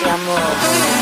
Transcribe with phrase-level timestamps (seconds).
[0.00, 1.01] noche.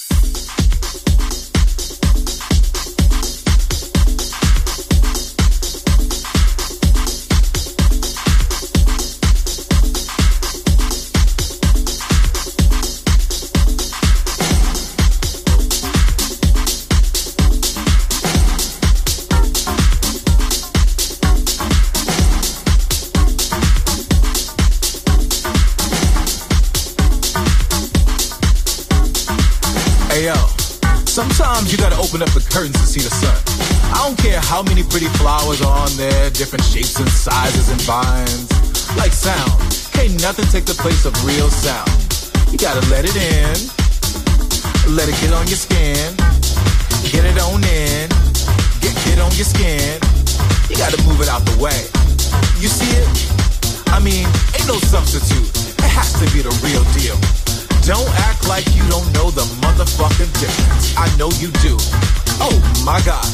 [31.61, 33.37] Sometimes you gotta open up the curtains to see the sun.
[33.93, 37.77] I don't care how many pretty flowers are on there, different shapes and sizes and
[37.85, 38.49] vines.
[38.97, 39.61] Like sound,
[39.93, 41.85] can't nothing take the place of real sound.
[42.49, 43.53] You gotta let it in,
[44.97, 46.17] let it get on your skin,
[47.13, 48.09] get it on in,
[48.81, 50.01] get get on your skin.
[50.65, 51.77] You gotta move it out the way.
[52.57, 53.05] You see it?
[53.93, 54.25] I mean,
[54.57, 55.45] ain't no substitute.
[55.77, 57.21] It has to be the real deal.
[57.85, 60.93] Don't act like you don't know the motherfucking difference.
[60.97, 61.75] I know you do.
[62.37, 62.53] Oh
[62.85, 63.25] my god.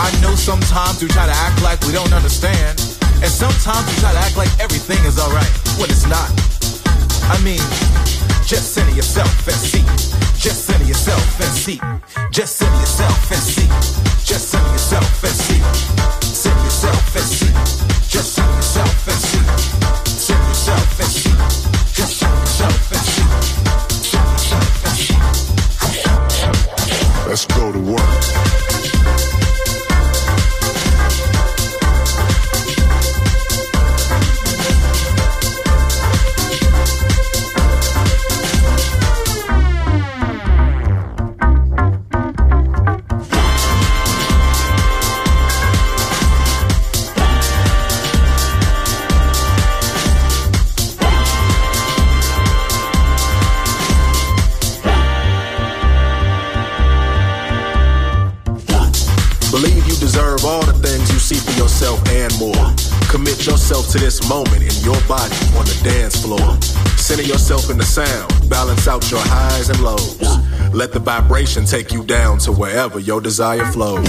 [0.00, 2.80] I know sometimes we try to act like we don't understand.
[3.20, 6.32] And sometimes we try to act like everything is alright when it's not.
[7.28, 7.60] I mean,
[8.48, 9.84] just center yourself and see.
[10.40, 11.78] Just center yourself and see.
[12.30, 13.68] Just center yourself and see.
[14.24, 15.60] Just center yourself and see.
[16.24, 17.52] Center yourself and see.
[18.08, 20.11] Just center yourself and see.
[27.56, 28.31] Go to work.
[63.92, 66.58] To this moment in your body on the dance floor.
[66.96, 70.18] Center yourself in the sound, balance out your highs and lows.
[70.72, 74.08] Let the vibration take you down to wherever your desire flows.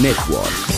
[0.00, 0.77] Network.